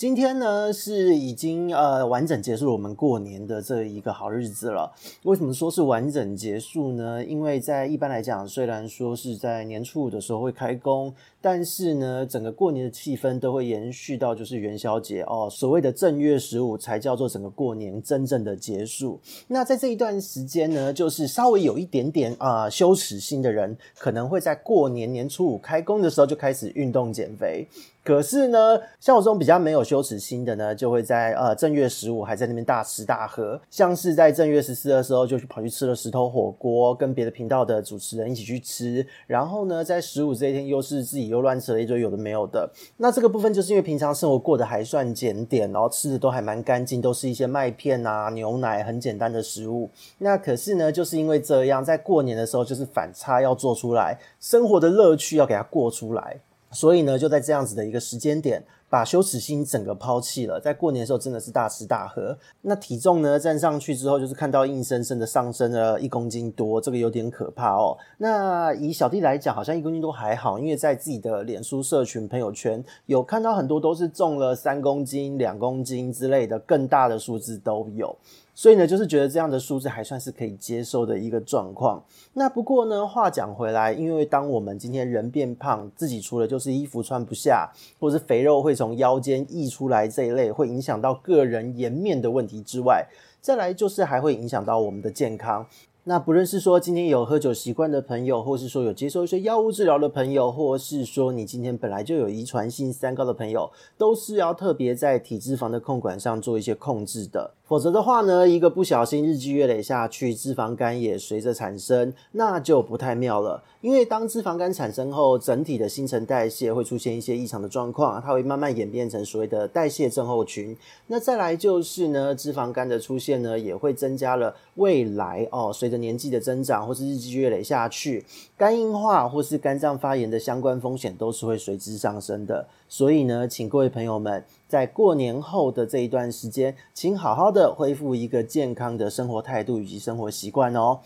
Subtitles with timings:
[0.00, 4.90] 今天呢是已经呃完整结束了我们过年的这一个好日子了。
[5.24, 7.22] 为什么说是完整结束呢？
[7.22, 19.20] 因为在一般来讲，虽然说是在年初五的时候会开工，但是呢，整个过年的气氛都会延续到就是元宵节哦，所谓的正月十五才叫做整个过年真正的结束。
[19.48, 27.68] 那在这一段时间呢，就是稍微有一点点啊、羞耻心的人，可能会在过年年初五开工的时候就开始运动减肥。
[28.10, 42.68] 可是呢，像我这种比较没有羞耻心的呢，就会在呃正月十五还在那边大吃大喝，像是在正月十四的时候就去跑去吃了石头火锅，跟别的频道的主持人一起去吃，然后呢，在十五这一天又是自己又乱吃了一堆有的没有的。
[42.96, 49.88] 那这个部分就是因为平常生活过得还算检点，然后吃的都还蛮干净，都是一些麦片啊、牛奶，很简单的食物。
[50.18, 56.40] 那可是呢，就是因为这样，在过年的时候就是反差要做出来，生活的乐趣要给它过出来。
[56.72, 60.60] 所以呢，就在这样子的一个时间点，把羞耻心整个抛弃了。
[60.60, 62.36] 在过年的时候，真的是大吃大喝。
[62.62, 67.96] 那体重呢，站上去之后，就是看到硬生生的上升了一公斤多，这个有点可怕哦。
[68.18, 78.16] 那以小弟来讲，好像一公斤多还好，因为在自己的脸书社群朋友圈，有看到很多都是重了三公斤、两公斤之类的，更大的数字都有。
[78.60, 82.04] 所以呢，就是觉得这样的数字还算是可以接受的一个状况。
[82.34, 93.06] 那不过呢，话讲回来，因为当我们今天人变胖，自己除了就是衣服穿不下，或是肥肉会从腰间溢出来这一类，会影响到个人颜面的问题之外，
[93.40, 95.66] 再来就是还会影响到我们的健康。
[96.10, 107.52] 那不论是说今天有喝酒习惯的朋友，或是说有接受一些药物治疗的朋友，或是说你今天本来就有遗传性三高的朋友，都是要特别在体脂肪的控管上做一些控制的。
[107.64, 113.62] 否则的话呢，一个不小心日积月累下去，脂肪肝也随着产生，那就不太妙了。
[113.80, 120.76] 因为当脂肪肝产生后，整体的新陈代谢会出现一些异常的状况，它会慢慢演变成所谓的代谢症候群。
[121.06, 128.24] 那再来就是呢，脂肪肝的出现呢，也会增加了未来哦，随着年纪的增长或是日积月累下去，
[128.56, 132.66] 肝硬化或是肝脏发炎的相关风险都是会随之上升的。
[132.88, 134.42] 所以呢，请各位朋友们。
[134.66, 141.00] 在过年后的这一段时间，请好好的恢复一个健康的生活态度以及生活习惯哦。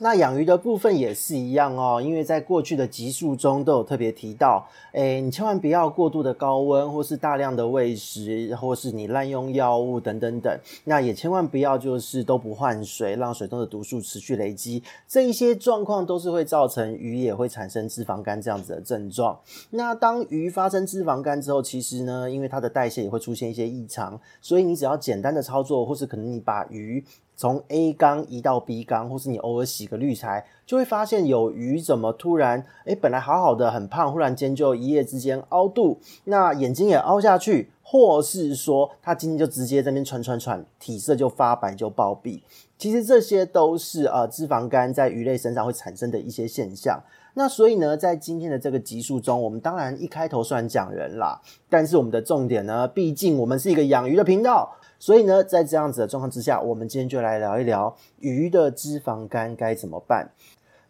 [0.00, 10.56] 那养鱼的部分也是一样哦，因为在过去的集数中都有特别提到，诶，你千万不要过度的高温，或是大量的喂食，或是你滥用药物等等等。
[10.84, 19.36] 那也千万不要就是都不换水，让水中的毒素持续累积，这一些状况都是会造成鱼也会产生脂肪肝这样子的症状。
[19.70, 27.04] 那当鱼发生脂肪肝之后，其实呢，因为它的代谢也会出现一些异常，所以你只要简单的操作，或是可能你把鱼。
[27.38, 42.40] 从 A 缸移到 B 缸，或是你偶尔洗个滤材，就会发现有鱼怎么突然，诶，本来好好的很胖，忽然间就一夜之间凹肚，那眼睛也凹下去，或是说它今天就直接在那边喘喘喘，体色就发白就暴毙。
[42.76, 47.00] 其实这些都是呃脂肪肝在鱼类身上会产生的一些现象。
[47.34, 51.40] 那所以呢，在今天的这个集数中，我们当然一开头算讲人啦，
[51.70, 54.74] 但是我们的重点呢，毕竟我们是一个养鱼的频道。
[54.98, 60.30] 所以呢，在这样子的状况之下，我们今天就来聊一聊鱼的脂肪肝该怎么办。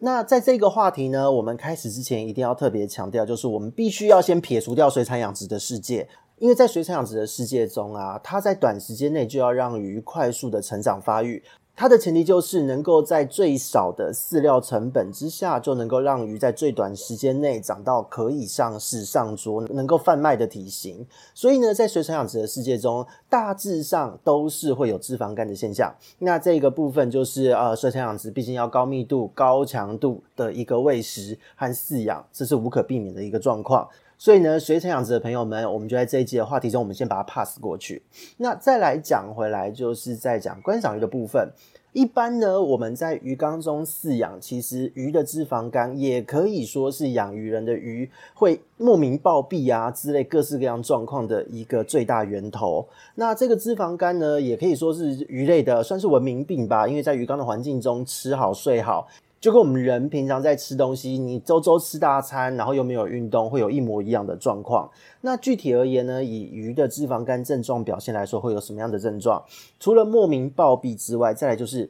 [0.01, 6.09] 那在这个话题呢，我们开始之前一定要特别强调，就是我们必须要先撇除掉水产养殖的世界，
[6.39, 11.43] 因为在水产养殖的世界中啊，它在短时间内就要让鱼快速的成长发育。
[11.81, 21.07] 它的前提就是能够在最少的饲料成本之下，就能够让鱼在最短时间内长到可以上市上桌、能够贩卖的体型。
[21.35, 25.95] 所以呢，在水产养殖的世界中，大致上都是会有脂肪肝的现象。
[26.19, 33.89] 那这个部分就是呃，水产养殖毕竟要高密度、高强度的一个喂食和饲养，这是无可避免的一个状况。
[34.21, 38.03] 所以呢，水产养殖的朋友们，我们就在这一集的话题中，我们先把它 pass 过去。
[38.39, 41.53] 那再来讲回来，就是在讲观赏鱼的部分。
[41.93, 52.87] 一般呢，我们在鱼缸中饲养，其实鱼的脂肪肝也可以说是养鱼人的鱼会莫名暴毙啊之类各式各样状况的一个最大源头。
[53.15, 59.09] 那这个脂肪肝呢，也可以说是鱼类的算是文明病吧，因为在鱼缸的环境中吃好睡好。
[59.41, 64.91] 就跟我们人平常在吃东西，你周周吃大餐，然后又没有运动，会有一模一样的状况。
[65.21, 69.45] 那具体而言呢，以鱼的脂肪肝症状表现来说，会有什么样的症状？
[69.79, 71.89] 除了莫名暴毙之外，再来就是，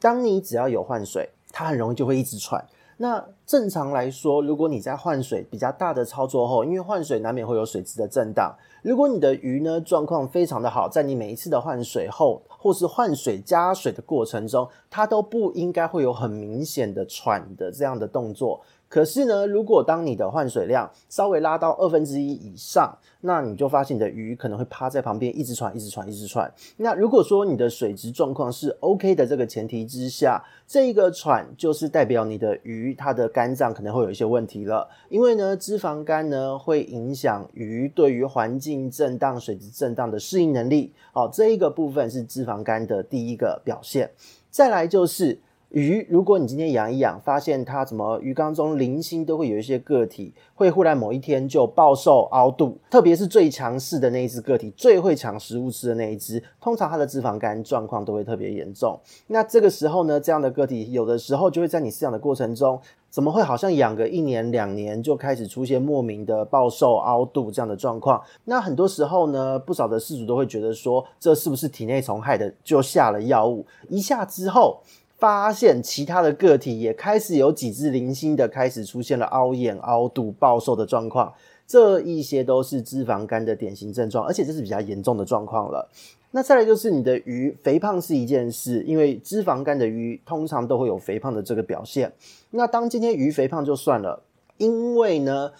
[0.00, 2.66] 当你只要有换水，它很容易就会一直喘。
[3.00, 8.52] 那正常来说，如果你在换水比较大的操作后，因为换水难免会有水质的震荡。
[8.82, 18.60] 如果你的鱼呢状况非常的好，在你每一次的换水后，或是换水加水的过程中，它都不应该会有很明显的喘的这样的动作。
[18.88, 26.50] 可是呢，如果当你的换水量稍微拉到二分之一以上，那你就发现你的鱼可能会趴在旁边一直喘、一直喘、一直喘。
[26.78, 34.88] 那如果说你的水质状况是 OK 的这个前提之下，这一个喘就是代表你的鱼它的肝脏可能会有一些问题了。
[35.10, 40.94] 因为呢，脂肪肝呢会影响鱼对于环境震荡、水质震荡的适应能力。
[41.12, 44.10] 好，这一个部分是脂肪肝的第一个表现。
[44.50, 45.40] 再来就是。
[45.70, 58.98] 鱼，如果你今天养一养，发现它怎么鱼缸中零星都会有一些个体，会忽然某一天就暴瘦凹肚，特别是最强势的那一只个体，最会抢食物吃的那一只，通常它的脂肪肝状况都会特别严重。
[59.26, 62.80] 那这个时候呢，这样的个体有的时候就会在你饲养的过程中，
[63.10, 68.22] 怎么会好像养个一年两年就开始出现莫名的暴瘦凹肚这样的状况？
[68.46, 72.50] 那很多时候呢，不少的饲主都会觉得说，这是不是体内虫害的？
[72.64, 74.80] 就下了药物，一下之后。
[75.18, 81.34] 发现其他的个体也开始有几只零星的开始出现了凹眼、凹肚、暴瘦的状况，
[81.66, 85.88] 这一些都是脂肪肝的典型症状，而且这是比较严重的状况了。
[86.30, 92.12] 那再来就是你的鱼肥胖是一件事，因为脂肪肝的鱼通常都会有肥胖的这个表现。
[92.50, 94.22] 那当今天鱼肥胖就算了，
[94.58, 95.50] 因为呢，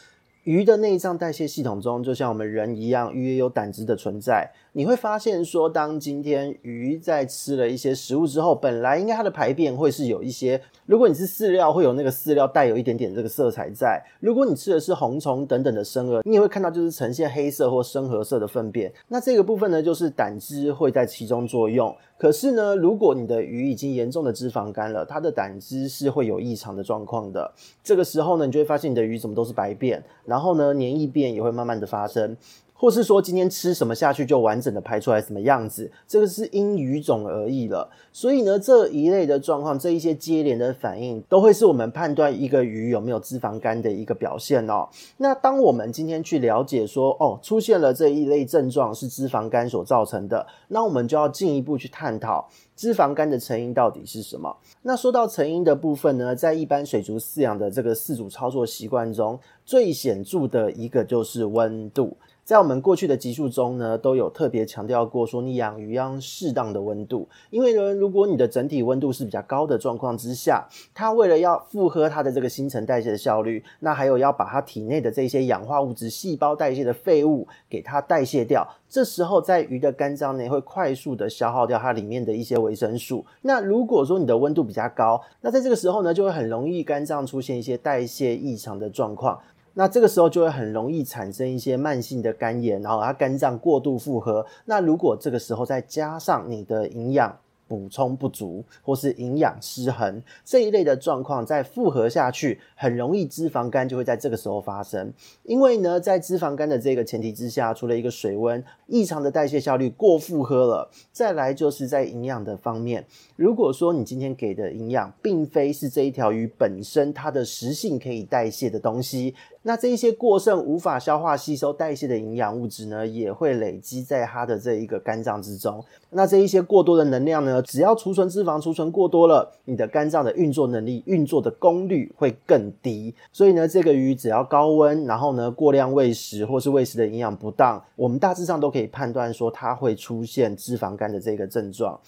[0.44, 4.52] 鱼的内脏代谢系统中，就像我们人一样，鱼也有胆汁的存在。
[4.78, 14.00] 你会发现说，当今天鱼在吃了一些食物之后，本来应该它的排便会是有一些，如果你是饲料，会有那个饲料带有一点点这个色彩在。
[14.20, 18.92] 如果你吃的是红虫等等的生饵，你也会看到就是呈现黑色或深褐色的粪便。
[19.08, 21.92] 那这个部分呢，就是胆汁会在其中作用。
[22.16, 27.52] 可是呢，如果你的鱼已经严重的脂肪肝了，它的胆汁是会有异常的状况的。
[27.82, 32.36] 这个时候呢，你就会发现你的鱼怎么都是白便，然后呢，黏液便也会慢慢的发生。
[32.80, 37.90] 或是说今天吃什么下去就完整的排出来什么样子，这个是因鱼种而异了。
[38.12, 44.88] 所以呢，这一类的状况，这一些接连的反应，都会是我们判断一个鱼有没有脂肪肝的一个表现哦。
[45.16, 54.56] 那当我们今天去了解说，哦，出现了这一类症状是脂肪肝所造成的，那我们就要进一步去探讨脂肪肝的成因到底是什么。
[54.82, 62.16] 那说到成因的部分呢，在一般水族饲养的这个饲主操作习惯中，最显著的一个就是温度。
[62.49, 83.27] 在我们过去的集数中呢，都有特别强调过，说你养鱼要适当的温度，因为呢，如果你的整体温度是比较高的状况之下，它为了要负荷它的这个新陈代谢的效率，那还有要把它体内的这些氧化物质、细胞代谢的废物给它代谢掉，这时候在鱼的肝脏内会快速的消耗掉它里面的一些维生素。
[83.43, 89.39] 那如果说你的温度比较高，那在这个时候呢，就会很容易肝脏出现一些代谢异常的状况。
[89.75, 94.44] 那这个时候就会很容易产生一些慢性的肝炎，然后它肝脏过度负荷。
[94.65, 97.38] 那如果这个时候再加上你的营养，
[97.69, 105.12] 补充不足或是营养失衡这一类的状况，再复合下去，很容易脂肪肝就会在这个时候发生。
[105.44, 113.05] 因为呢，在脂肪肝的这个前提之下，除了一个水温异常的代谢效率过负荷了，再来就是在营养的方面。
[113.37, 119.35] 如果说你今天给的营养，并非是这一条鱼本身它的食性可以代谢的东西。
[119.62, 125.85] 那这一些过剩无法消化吸收代谢的营养物质呢，也会累积在它的这一个肝脏之中。
[126.11, 133.15] 那这一些过多的能量呢，只要储存脂肪储存过多了，你的肝脏的运作能力、运作的功率会更低。
[133.33, 141.99] 所以呢，这个鱼只要高温，然后呢过量喂食，或是喂食的营养不当，我们大致上都可以判断说它会出现脂肪肝的这个症状。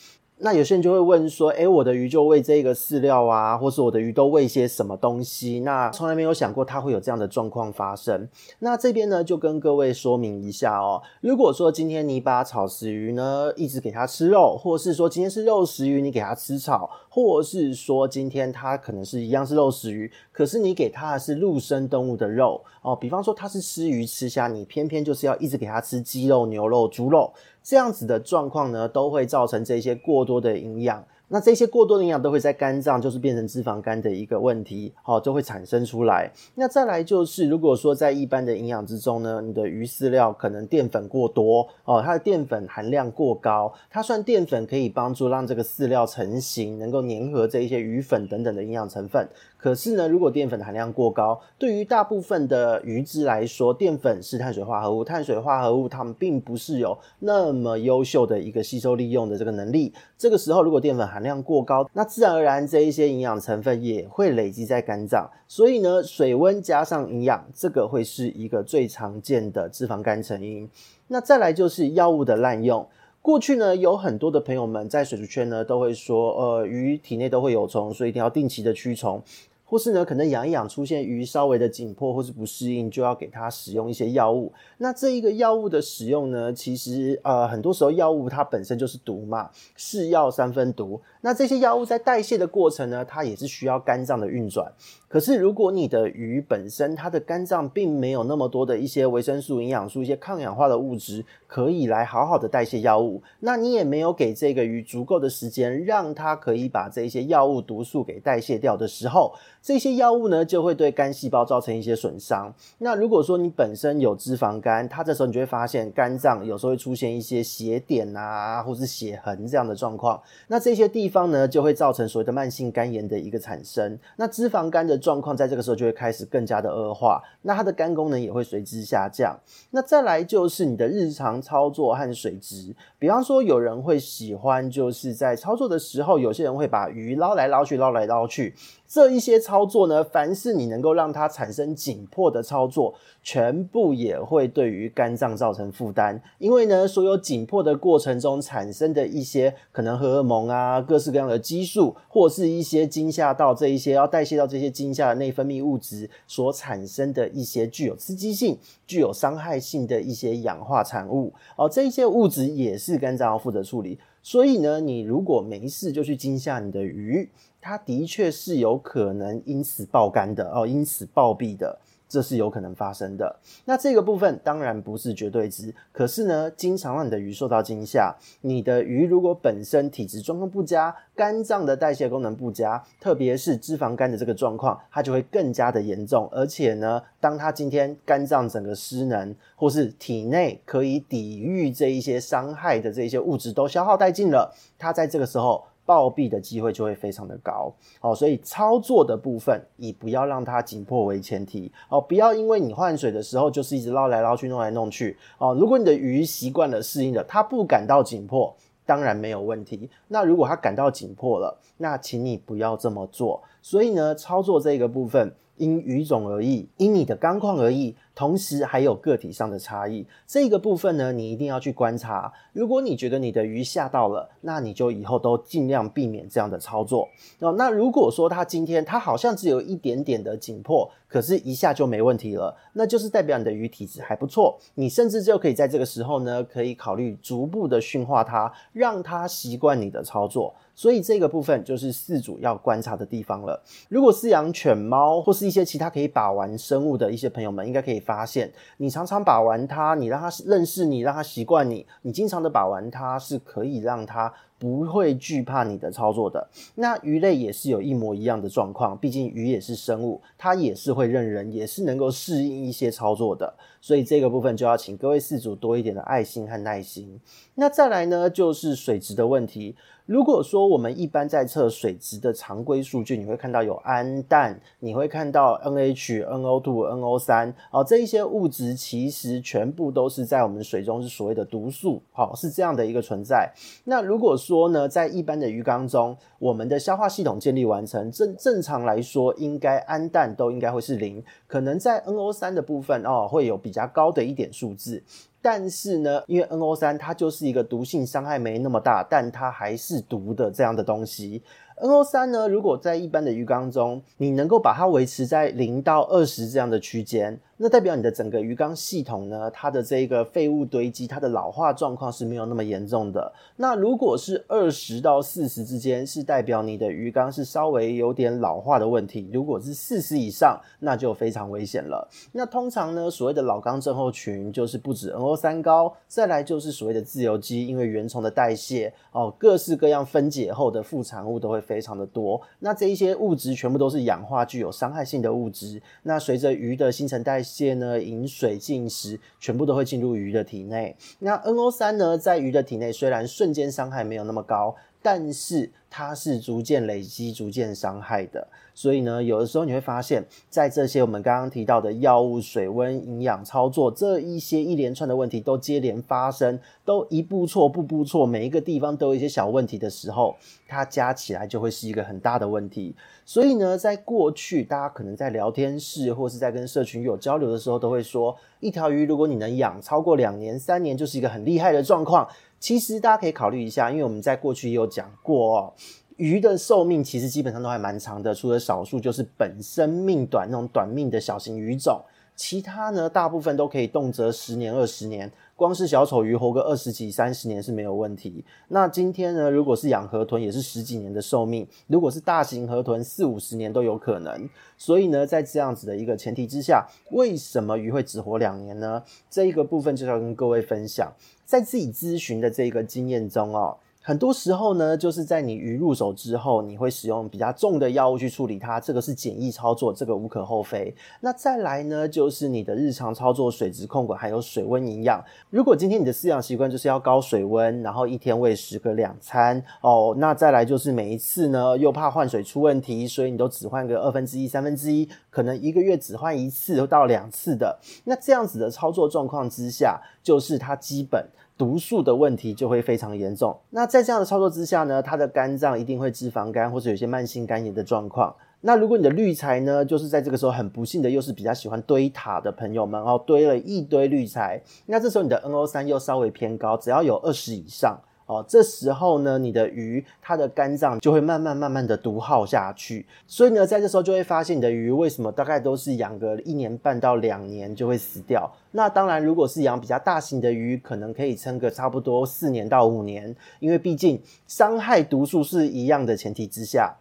[0.42, 5.61] 那有些人就会问说，诶，我的鱼就喂这个饲料啊，或是我的鱼都喂些什么东西？
[5.61, 8.26] 那从来没有想过它会有这样的状况发生。
[8.61, 11.02] 那这边呢，就跟各位说明一下哦。
[11.20, 27.30] 如果说今天你把草食鱼呢一直给它吃肉，或是说今天是肉食鱼，你给它吃草，或是说今天它可能是一样是肉食鱼，可是你给它的是陆生动物的肉哦，比方说它是吃鱼吃虾，你偏偏就是要一直给它吃鸡肉、牛肉、猪肉。
[27.62, 31.04] 这样子的状况呢，都会造成这些过多的营养。
[31.32, 36.28] 那这些过多的营养都会在肝脏，就是变成脂肪肝的一个问题，好，就会产生出来。
[36.56, 49.28] 那再来就是，如果说在一般的营养之中呢，你的鱼饲料可能淀粉过多哦，它的淀粉含量过高，它算淀粉可以帮助让这个饲料成型，能够粘合这一些鱼粉等等的营养成分。
[49.60, 59.92] 可是呢，如果淀粉的含量过高，对于大部分的鱼只来说，淀粉是碳水化合物，碳水化合物它们并不是有那么优秀的一个吸收利用的这个能力。
[60.16, 65.30] 这个时候，如果淀粉含量过高，那自然而然这一些营养成分也会累积在肝脏。
[65.46, 70.70] 所以呢，水温加上营养，这个会是一个最常见的脂肪肝成因。
[71.08, 72.86] 那再来就是药物的滥用。
[73.22, 79.22] 过去呢，有很多的朋友们在水族圈呢都会说，呃，鱼体内都会有虫，所以一定要定期的驱虫。
[79.70, 84.52] 或是呢，可能养一养出现鱼稍微的紧迫或是不适应，就要给它使用一些药物。
[84.78, 91.00] 那这一个药物的使用呢，其实呃很多时候药物它本身就是毒嘛，是药三分毒。
[91.20, 94.72] 那这些药物在代谢的过程呢，它也是需要肝脏的运转。
[95.10, 112.54] 可是，如果你的鱼本身它的肝脏并没有那么多的一些维生素、营养素、一些抗氧化的物质，可以来好好的代谢药物，那你也没有给这个鱼足够的时间，让它可以把这些药物毒素给代谢掉的时候，这些药物呢就会对肝细胞造成一些损伤。
[112.78, 120.22] 那如果说你本身有脂肪肝，它这时候你就会发现肝脏有时候会出现一些血点啊，或是血痕这样的状况。
[120.46, 123.98] 那这些地方呢就会造成所谓的慢性肝炎的一个产生。
[124.14, 129.37] 那脂肪肝的状况在这个时候就会开始更加的恶化，那它的肝功能也会随之下降。
[129.71, 138.54] 那再来就是你的日常操作和水质，比方说有人会喜欢就是在操作的时候，有些人会把鱼捞来捞去，捞来捞去。
[138.92, 142.92] 这一些操作呢，凡是你能够让它产生紧迫的操作，
[143.23, 146.20] 全部也会对于肝脏造成负担。
[146.38, 164.00] 因为呢，所有紧迫的过程中产生的一些可能荷尔蒙啊，各式各样的激素，或是一些惊吓到这一些要代谢到这些惊吓的内分泌物质所产生的一些具有刺激性、具有伤害性的一些氧化产物哦，这一些物质也是肝脏要负责处理。
[164.20, 167.30] 所以呢，你如果没事就去惊吓你的鱼。
[167.60, 173.36] 它的确是有可能因此爆肝的哦，因此暴毙的，这是有可能发生的。
[173.64, 186.28] 那这个部分当然不是绝对值，可是呢，经常让你的鱼受到惊吓，你的鱼如果本身体质状况不佳，肝脏的代谢功能不佳，特别是脂肪肝的这个状况，它就会更加的严重。
[186.32, 195.62] 而且呢，当它今天肝脏整个失能，或是体内可以抵御这一些伤害的这一些物质都消耗殆尽了，它在这个时候。
[195.90, 205.52] 暴毙的机会就会非常的高哦，所以操作的部分以不要让它紧迫为前提哦，不要因为你换水的时候就是一直捞来捞去、弄来弄去哦。
[205.59, 208.54] 如果你的鱼习惯了、适应了，它不感到紧迫，
[208.87, 209.90] 当然没有问题。
[210.06, 213.42] 那如果它感到紧迫了，那请你不要这么做。
[213.61, 215.35] 所以呢，操作这个部分。
[215.56, 220.06] 因鱼种而异，因你的缸况而异，同时还有个体上的差异。
[220.26, 222.32] 这个部分呢，你一定要去观察。
[222.52, 227.08] 如果你觉得你的鱼吓到了，那你就以后都尽量避免这样的操作。
[227.40, 234.58] 哦，那如果说它今天它好像只有一点点的紧迫，可是一下就没问题了，那就是代表你的鱼体质还不错。
[234.74, 240.54] 你甚至就可以在这个时候呢，可以考虑逐步的驯化它，让它习惯你的操作。
[240.74, 243.62] 所以这个部分就是饲主要观察的地方了。
[243.90, 256.46] 如果饲养犬猫或是一些其他可以把玩生物的一些朋友们，应该可以发现，你常常把玩它，你让它认识你，让它习惯你，你经常的把玩它是可以让它不会惧怕你的操作的。
[256.76, 263.52] 那鱼类也是有一模一样的状况，毕竟鱼也是生物，它也是会认人，也是能够适应一些操作的。
[263.80, 267.18] 所以这个部分就要请各位饲主多一点的爱心和耐心。
[267.54, 269.74] 那再来呢，就是水质的问题。
[270.04, 283.50] 如果说我们一般在测水质的常规数据，你会看到有氨氮，你会看到 NH、NO2、NO3，哦，这一些物质其实全部都是在我们水中是所谓的毒素，好，是这样的一个存在。
[283.84, 295.00] 那如果说说呢，在一般的鱼缸中，我们的消化系统建立完成，正正常来说，应该氨氮都应该会是零，可能在 N O 三的部分哦，会有比较高的一点数字。
[295.40, 301.45] 但是呢，因为 N O 三它就是一个毒性伤害没那么大，但它还是毒的这样的东西。
[301.76, 307.38] N O 三呢，如果在一般的鱼缸中，你能够把它维持在零到二十这样的区间。
[307.62, 313.30] 那代表你的整个鱼缸系统呢，它的这个废物堆积，它的老化状况是没有那么严重的。
[313.56, 319.28] 那如果是二十到四十之间，是代表你的鱼缸是稍微有点老化的问题。
[319.30, 322.08] 如果是四十以上，那就非常危险了。
[322.32, 332.40] 那通常呢，所谓的老缸症候群，就是不止 NO3 高，再来就是所谓的自由基，因为原虫的代谢哦，各式各样分解后的副产物都会非常的多。
[332.60, 335.82] 那这一些物质全部都是氧化、具有伤害性的物质。
[336.04, 340.97] 那随着鱼的新陈代谢，些呢，饮水进食全部都会进入鱼的体内。
[341.19, 348.47] 那 NO 三呢，在鱼的体内虽然瞬间伤害没有那么高，但是它是逐渐累积、逐渐伤害的。
[348.73, 360.35] 所以呢，有的时候你会发现，在这些我们刚刚提到的药物、水温、营养、操作这一些一连串的问题都接连发生，都一步错、步步错，每一个地方都有一些小问题的时候，
[360.66, 362.94] 它加起来就会是一个很大的问题。
[363.26, 372.26] 所以呢，在过去，大家可能在聊天室或是在跟社群有交流的时候，都会说，一条鱼如果你能养超过两年、三年，就是一个很厉害的状况。
[372.59, 375.73] 其实大家可以考虑一下，因为我们在过去也有讲过哦。
[376.20, 381.98] 鱼的寿命其实基本上都还蛮长的，除了少数就是本身命短那种短命的小型鱼种，
[382.36, 385.32] 其他呢大部分都可以动辄十年、二十年。
[385.56, 388.44] 光是小丑鱼活个二十几、三十年是没有问题。
[388.68, 394.46] 那今天呢，如果是养河豚，也是十几年的寿命；如果是大型河豚，四五十年都有可能。
[394.76, 399.02] 所以呢，在这样子的一个前提之下，为什么鱼会只活两年呢？
[399.30, 401.10] 这一个部分就要跟各位分享，
[401.46, 403.78] 在自己咨询的这个经验中哦。
[404.02, 410.92] 很多时候呢，就是在你鱼入手之后，你会使用比较重的药物去处理它，这个是简易操作，这个无可厚非。
[411.21, 415.23] 那再来呢，就是你的日常操作，水质控管还有水温营养。
[415.50, 427.78] 如果今天你的饲养习惯就是要高水温，然后一天喂食个两餐哦，那再来就是每一次呢又怕换水出问题，所以你都只换个二分之一、三分之一，可能一个月只换一次到两次的。
[428.04, 431.28] 那这样子的操作状况之下，就是它基本。
[431.60, 433.54] 毒素的问题就会非常严重。
[433.68, 438.34] 那在这样的操作之下呢，他的肝脏一定会脂肪肝或者有些慢性肝炎的状况。
[438.62, 448.00] 那如果你的滤材呢，就是在这个时候很不幸的又是比较喜欢堆塔的朋友们哦，堆了一堆滤材，那这时候你的 NO 三又稍微偏高，只要有二十以上。
[448.30, 458.49] 哦，这时候呢，你的鱼它的肝脏就会慢慢慢慢的毒耗下去，所以呢，在这时候就会发现你的鱼为什么大概都是养个一年半到两年就会死掉。
[458.70, 466.94] 那当然，如果是养比较大型的鱼，可能可以撑个差不多四年到五年，因为毕竟伤害毒素是一样的前提之下，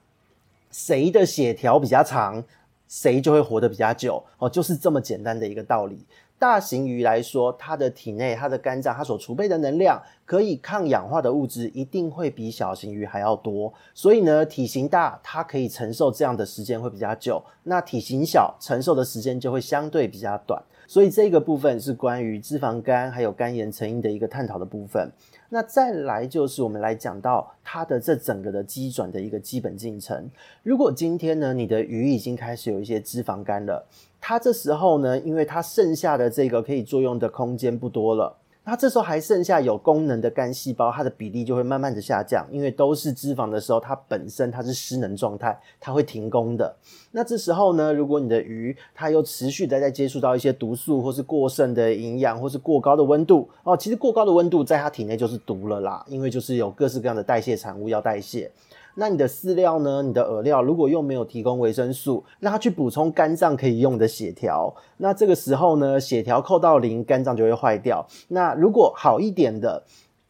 [0.72, 2.44] 谁的血条比较长，
[2.88, 4.24] 谁就会活得比较久。
[4.40, 6.00] 哦，就是这么简单的一个道理。
[6.40, 13.72] 大型鱼来说，它的体内、它的肝脏、它所储备的能量，可以抗氧化的物质一定会比小型鱼还要多。
[13.94, 20.64] 所以呢，体型大，它可以承受这样的时间会比较久；那体型小，承受的时间就会相对比较短。
[20.88, 25.12] 所以这个部分是关于脂肪肝还有肝炎成因的一个探讨的部分。
[25.50, 30.30] 那再来就是我们来讲到它的这整个的机转的一个基本进程。
[30.62, 33.86] 如果今天呢，你的鱼已经开始有一些脂肪肝了。
[34.22, 38.36] 它这时候呢，因为它剩下的这个可以作用的空间不多了，
[38.70, 46.76] 它这时候还剩下有功能的肝细胞，它的比例就会慢慢的下降，因为都是脂肪的时候，它本身它是失能状态，它会停工的。
[47.12, 58.52] 那这时候呢，如果你的鱼它又持续的在接触到一些毒素，或是过剩的营养，或是过高的温度哦，其实过高的温度在它体内就是毒了啦，因为就是有各式各样的代谢产物要代谢。
[59.00, 60.04] 那你的饲料呢？
[60.04, 68.06] 你的饵料如果又没有提供维生素，让它去补充肝脏可以用的血条，那这个时候呢，血条扣到零，肝脏就会坏掉。
[68.28, 69.84] 那如果好一点的，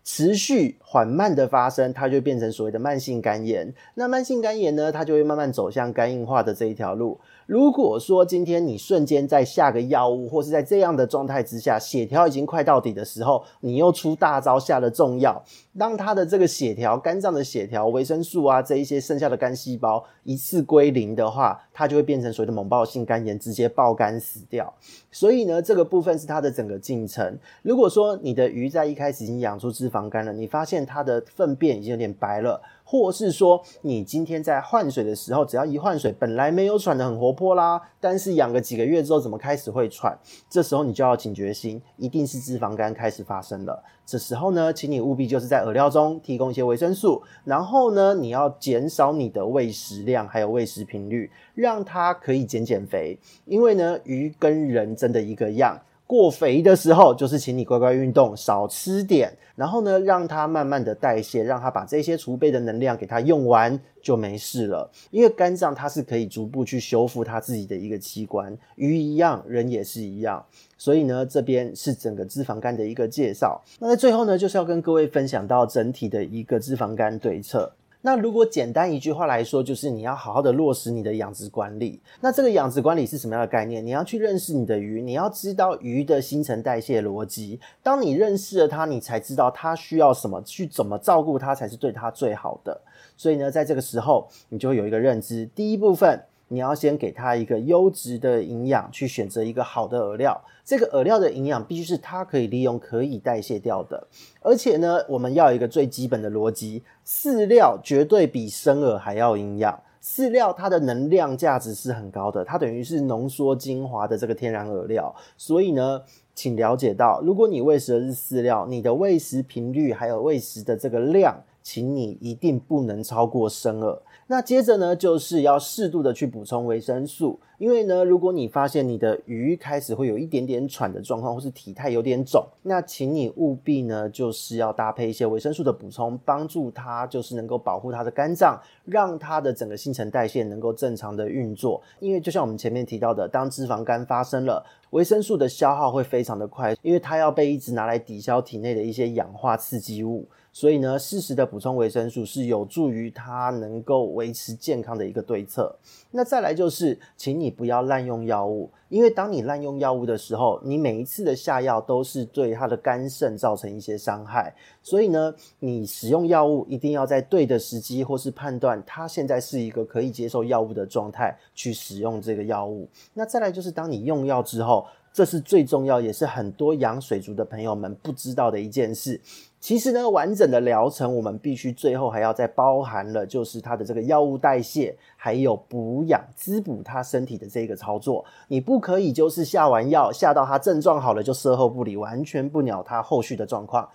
[0.03, 3.71] 持续缓慢的发生，它就变成所谓的慢性肝炎。
[3.93, 7.19] 那慢性肝炎呢，它就会慢慢走向肝硬化的这一条路。
[7.45, 15.43] 如果说今天你瞬间在下个药物，或是在这样的状态之下，血条已经快到底的时候，你又出大招下了重药，
[15.79, 24.71] 当它的这个血条、肝脏的血条、维生素啊这一些剩下的肝细胞一次归零的话，它就会变成所谓的猛爆性肝炎，直接爆肝死掉。
[25.09, 27.39] 所以呢，这个部分是它的整个进程。
[27.61, 32.61] 如果说你的鱼在一开始已经养出脂肪肝了，你发现它的粪便已经有点白了。
[32.91, 40.17] 或是说，你今天在换水的时候，只要一换水，本来没有喘得很活泼啦，但是养个几个月之后，怎么开始会喘？
[40.49, 43.83] 这时候你就要警觉心，一定是脂肪肝开始发生了。
[44.07, 53.19] 这时候呢，请你务必就是在饵料中提供一些维生素，然后呢，你要减少你的喂食量，还有喂食频率，让它可以减减肥。
[53.45, 55.79] 因为呢，鱼跟人真的一个样。
[56.09, 64.89] 过肥的时候，就是请你乖乖运动，少吃点，然后呢，让它慢慢的代谢，让它把这些储备的能量给它用完，就没事了。
[65.11, 70.43] 因为肝脏它是可以逐步去修复它自己的一个器官，鱼一样，人也是一样。
[70.79, 73.61] 所以呢，这边是整个脂肪肝的一个介绍。
[73.77, 77.71] 那在最后呢，就是要跟各位分享到整体的一个脂肪肝对策。
[78.01, 82.01] 那如果简单一句话来说，就是你要好好的落实你的养殖管理。
[82.21, 83.85] 那这个养殖管理是什么样的概念？
[83.85, 87.59] 你要去认识你的鱼，你要知道鱼的新陈代谢逻辑。
[87.83, 92.79] 当你认识了它，你才知道它需要什么，去怎么照顾它才是对它最好的。
[93.17, 95.45] 所以呢，在这个时候，你就会有一个认知。
[95.53, 100.39] 第一部分，你要先给它一个优质的营养，去选择一个好的饵料。
[100.65, 104.07] 这个饵料的营养必须是它可以利用、可以代谢掉的。
[104.41, 109.79] 而且呢，我们要一个最基本的逻辑：饲料绝对比生饵还要营养。
[110.01, 115.13] 饲料它的能量价值是很高的，它等于是浓缩精华的这个天然饵料。
[115.37, 116.01] 所以呢，
[116.33, 123.99] 请了解到，如果你喂食的是饲料，你的喂食频率还有喂食的这个量，请你一定不能超过生饵。
[124.31, 141.81] 那接着呢，就是要适度的去补充维生素，因为呢，如果你发现你的鱼开始会有一点点喘的状况，或是体态有点肿，那请你务必呢，就是要搭配一些维生素的补充，帮助它就是能够保护它的肝脏，让它的整个新陈代谢能够正常的运作。
[141.99, 150.27] 因为就像我们前面提到的，当脂肪肝发生了，维生素的消耗会非常的快，因为它要被一直拿来抵消体内的一些氧化刺激物。
[150.51, 155.75] 所以呢，适时的补充维生素是有助于它能够维持健康的一个对策。
[156.11, 164.53] 那再来就是，请你不要滥用药物，因为当你滥用药物的时候，你每一次的下药都是对它的肝肾造成一些伤害。
[164.81, 172.89] 所以呢，你使用药物一定要在对的时机或是判断它现在是一个可以接受药物的状态去使用这个药物。
[173.13, 179.19] 那再来就是，当你用药之后，这是最重要，也是很多养水族的朋友们不知道的一件事。
[179.59, 188.23] 其实呢，完整的疗程我们必须最后还要再包含了，就是它的这个药物代谢，还有补养滋补它身体的这个操作。
[188.47, 193.89] 你不可以就是下完药下到它症状好了就售后不理，完全不鸟它后续的状况。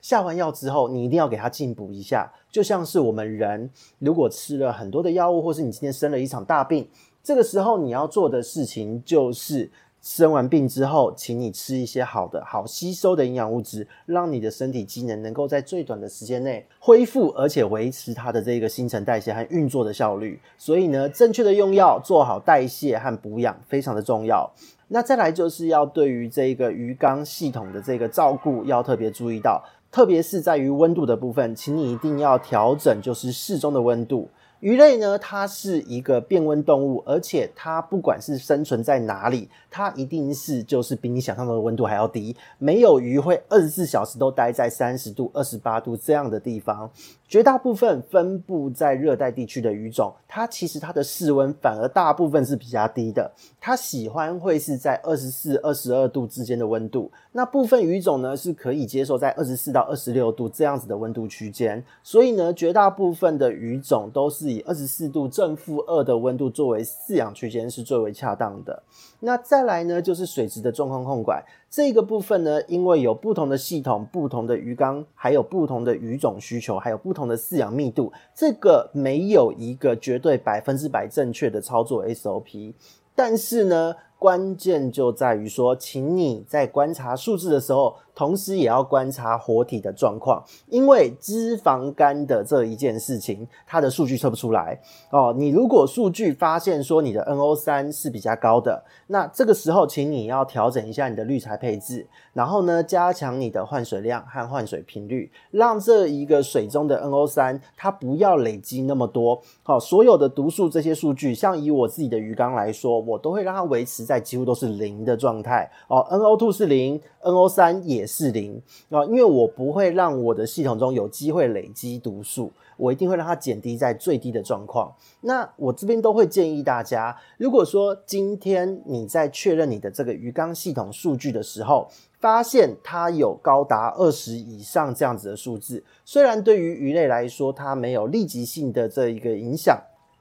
[0.00, 2.32] 下完药之后，你一定要给它进补一下。
[2.52, 6.88] 就像是我们人如果吃了很多的药物，或是你今天生了一场大病，
[7.24, 9.68] 这个时候你要做的事情就是。
[10.10, 20.40] 生完病之后，请你吃一些好的、好吸收的营养物质，让你的身体机能能够在最短的时间内恢复，而且维持它的这个新陈代谢和运作的效率。
[20.56, 24.50] 所以呢，正确的用药，做好代谢和补养非常的重要。
[24.88, 34.26] 那再来就是要对于这个鱼缸系统的这个照顾要特别注意到，特别是在于温度的部分，请你一定要调整，就是适中的温度。
[34.60, 42.34] 鱼类呢，它是一个变温动物，而且它不管是生存在哪里，它一定是就是比你想象中的温度还要低。
[42.58, 46.90] 没有鱼会二十四小时都待在三十度、二十八度这样的地方。
[47.28, 57.12] 绝大部分分布在热带地区的鱼种，它其实它的室温反而大部分是比较低的，它喜欢会是在二十四、二十二度之间的温度。
[57.32, 61.84] 那部分鱼种呢，是可以接受在二十四到二十六度这样子的温度区间。
[62.02, 68.82] 所以呢，绝大部分的鱼种都是以二十四度正负二的温度作为饲养区间是最为恰当的。
[69.20, 71.44] 那再来呢，就是水质的状况控管。
[71.70, 82.72] 这个部分呢，因为有不同的系统、不同的鱼缸，还有不同的鱼种需求，还有不同的饲养密度，这个没有一个绝对百分之百正确的操作 SOP。
[83.14, 95.32] 但是呢，关键就在于说，请你在观察数字的时候，同时也要观察活体的状况，因为脂肪肝的这一件事情，它的数据测不出来哦。
[95.36, 109.40] 你如果数据发现说你的 NO3 是比较高的，那这个时候，请你要调整一下你的滤材配置，然后呢，加强你的换水量和换水频率，让这一个水中的 NO3 它不要累积那么多。
[109.62, 115.98] 好，所有的毒素这些数据，像以我自己的鱼缸来说，我都会让它维持在几乎都是零的状态哦。
[116.10, 124.90] NO2 是零，NO3 也是零啊，因为我不会让我的系统中有机会累积毒素，我一定会让它减低在最低的状况。
[125.20, 131.86] 那我这边都会建议大家，如果说今天你在确认你的这个鱼缸系统数据的时候，
[132.18, 139.78] 发现它有高达二十以上这样子的数字，虽然对于鱼类来说它没有立即性的这一个影响。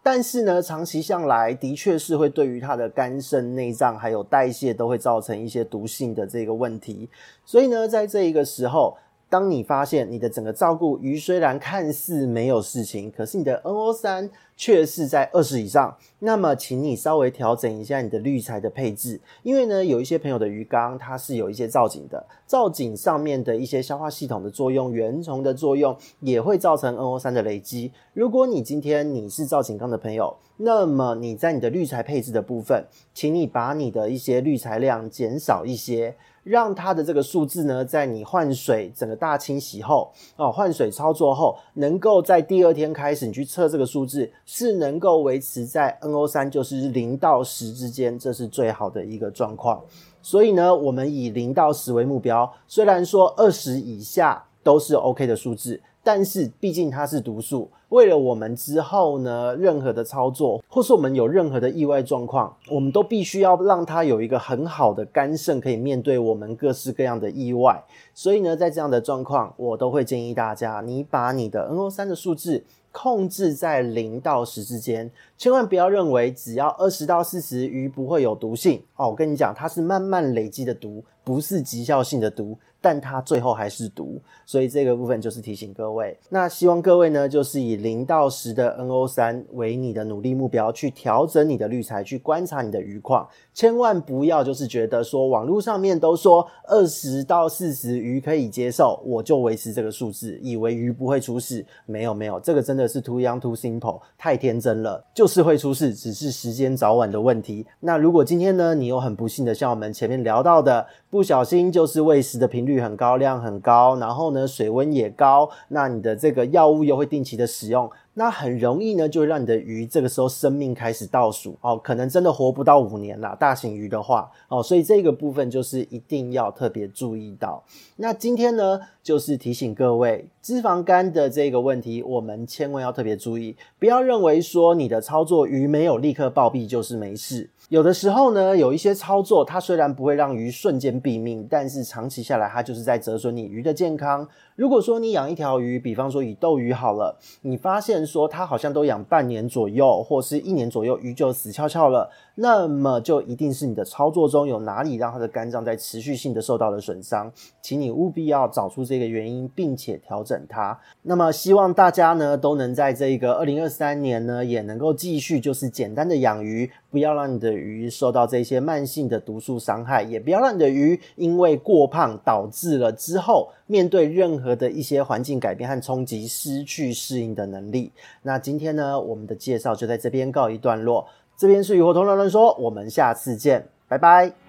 [0.09, 7.09] 但是呢，长期向来的确是会对于他的肝肾内脏还有代谢都会造成一些毒性的这个问题。
[7.43, 8.95] 所以呢，在这一个时候，
[9.29, 27.91] 当你发现你的整个照顾鱼虽然看似没有事情，可是你的 NO3 却是在二十以上，那么请你稍微调整一下你的滤材的配置，因为呢，有一些朋友的鱼缸它是有一些造景的，造景上面的一些消化系统的作用、原虫的作用也会造成 NO3 的累积。
[28.13, 36.15] 如果你今天你是造景缸的朋友，那么你在你的滤材配置的部分，请你把你的一些滤材量减少一些。
[36.47, 49.83] 让它的这个数字呢，在你换水整个大清洗后，哦，换水操作后，能够在第二天开始你去测这个数字，是能够维持在 NO 三就是零到十之间，这是最好的一个状况。
[50.21, 55.81] 所以呢，我们以零到十为目标，虽然说二十以下都是 OK 的数字。
[56.07, 67.83] 但是毕竟它是毒素，为了我们之后呢，任何的操作，或是我们有任何的意外状况，我们都必须要让它有一个很好的肝肾，可以面对我们各式各样的意外。
[68.13, 79.09] 所以呢，在这样的状况，我都会建议大家，你把你的 NO3 的数字控制在零到十之间，千万不要认为只要二十到四十，鱼不会有毒性哦。
[79.09, 82.57] 我跟你讲，它是慢慢累积的毒，不是急效性的毒。
[82.87, 86.17] 但它最后还是毒，所以这个部分就是提醒各位。
[86.29, 93.27] 那希望各位呢，就是以零到十的 NO3 为你的努力目标，去调整你的滤材，去观察你的鱼况。
[93.53, 101.65] 千万不要就是觉得说网络上面都说二十到四十鱼可以接受，我就维持这个数字，以为鱼不会出事。
[101.85, 107.65] 没有没有，这个真的是 too young too simple，太天真了，就是会出事，只是时间早晚的问题。
[107.81, 127.63] 那如果今天呢，你有很不幸的像我们前面聊到的，不小心就是喂食的频率很高，量很高，然后呢，水温也高，那你的这个药物又会定期的使用，那很容易呢，就会让你的鱼这个时候生命开始倒数哦，可能真的活不到五年啦，大型鱼的话哦，所以这个部分就是一定要特别注意到。
[127.97, 137.49] 那今天呢，就是提醒各位，脂肪肝的这个问题，我们千万要特别注意，不要认为说你的操作鱼没有立刻暴毙就是没事。
[137.69, 144.25] 有的时候呢，有一些操作，它虽然不会让鱼瞬间毙命，但是长期下来，它就是在折损你鱼的健康。
[144.55, 157.29] 如果说你养一条鱼，比方说以斗鱼好了，你发现说它好像都养半年左右，或是一年左右，鱼就死翘翘了，那么就一定是你的操作中有哪里让它的肝脏在持续性的受到了损伤，
[157.61, 160.79] 请你务必要找出这个原因，并且调整它。
[161.01, 177.91] 那么希望大家呢都能在这个二零二三年呢，也能够继续就是简单的养鱼，不要让你的鱼受到这些慢性的毒素伤害，也不要让你的鱼因为过胖导致了之后面对任何的一些环境改变和冲击失去适应的能力。
[178.23, 181.07] 那今天呢，我们的介绍就在这边告一段落。
[181.35, 184.46] 这边是鱼活通乱乱说，我们下次见，拜拜。